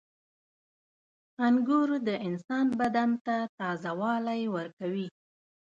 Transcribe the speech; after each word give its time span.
•انګور 1.45 1.89
د 2.07 2.09
انسان 2.27 2.65
بدن 2.79 3.09
ته 3.25 3.35
تازهوالی 3.59 4.43
ورکوي. 4.55 5.07